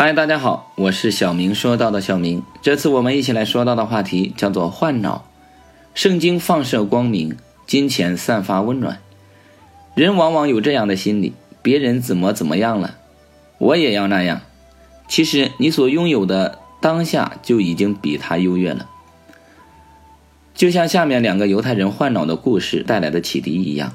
[0.00, 2.44] 嗨，大家好，我是小明说到的小明。
[2.62, 5.28] 这次我们一起来说到的话题叫做换脑。
[5.92, 7.36] 圣经放射光明，
[7.66, 9.00] 金钱散发温暖。
[9.96, 11.32] 人往往有这样的心理：
[11.62, 12.94] 别人怎么怎么样了，
[13.58, 14.42] 我也要那样。
[15.08, 18.88] 其实你所拥有的当下就已经比他优越了。
[20.54, 23.94] 就像下面两个犹太人换脑的故事带来的启迪一样，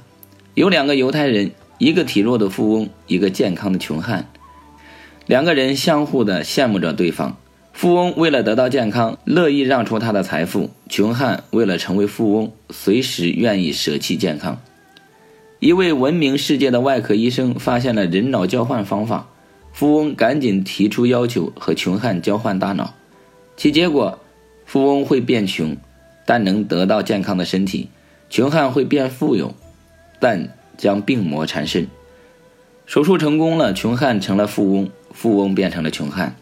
[0.53, 4.27] 有两个犹太人，一个体弱的富翁，一个健康的穷汉。
[5.25, 7.37] 两个人相互的羡慕着对方。
[7.71, 14.61] 富翁为了得到健康，乐意让出他的财富；穷汉为了成为富翁，随时愿意舍弃健康。
[15.59, 19.27] 一位闻名世界的外科医生发现了人脑交换方法，
[19.71, 22.93] 富翁赶紧提出要求和穷汉交换大脑。
[23.55, 24.19] 其结果，
[24.65, 25.75] 富翁会变穷，
[26.25, 27.87] 但能得到健康的身体；
[28.29, 29.55] 穷汉会变富有，
[30.19, 31.87] 但将病魔缠身。
[32.85, 34.89] 手术成功了，穷汉成了富翁。
[35.13, 36.35] 富翁变成了穷汉，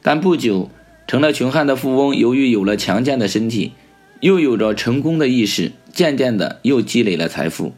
[0.00, 0.70] 但不久，
[1.06, 3.72] 成了穷汉的富翁由于有了强健的身体，
[4.20, 7.74] 又有着成功的意识，渐渐的又积累了财富。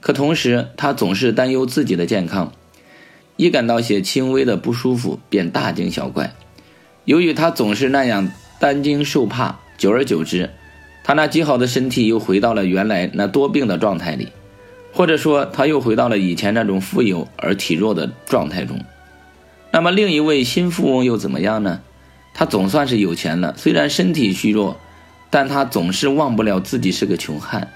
[0.00, 2.52] 可同时，他总是担忧自己的健康，
[3.36, 6.34] 一感到些轻微的不舒服便大惊小怪。
[7.04, 10.50] 由于他总是那样担惊受怕，久而久之，
[11.02, 14.28] 他那极好的身体又回到了原来那多病的状态里，
[14.92, 18.78] 或者说，他又回到了以前那种富有而体弱的状态中。
[19.76, 21.82] 那么另一位新富翁又怎么样呢？
[22.32, 24.78] 他总算是有钱了，虽然身体虚弱，
[25.28, 27.70] 但他总是忘不了自己是个穷汉。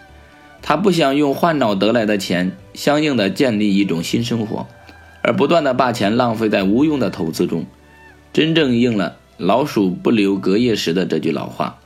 [0.63, 4.67] 他不想用换脑得来的钱相应的建立一种新生活，
[5.23, 7.67] 而不断的把钱浪费在无用的投资中，
[8.33, 11.81] 真正应了“老鼠不留隔夜食”的这句老话。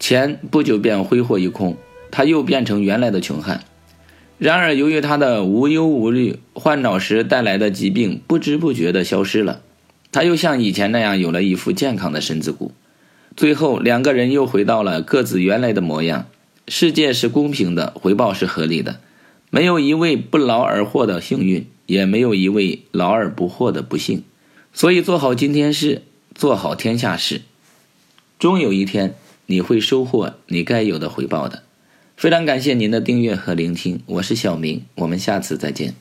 [0.00, 1.76] 钱不久便挥霍一空，
[2.10, 3.60] 他又变成原来的穷汉。
[4.38, 9.62] 然而，由于他的无忧无虑，换脑时带来的疾病不知不觉地消失了，
[10.10, 12.72] 他又像以前那样有了一副健康的身子骨。
[13.36, 16.26] 最后，两个人又回到了各自原来的模样。
[16.66, 19.00] 世界是公平的，回报是合理的，
[19.50, 24.24] 没有一位不劳而获的幸运，也没有一位劳而不获的不幸。
[24.72, 26.02] 所以，做好今天事，
[26.34, 27.42] 做好天下事，
[28.38, 29.14] 终有一天
[29.46, 31.62] 你会收获你该有的回报的。
[32.16, 35.94] 非常感谢您的订阅和聆听，我是小明，我们下次再见。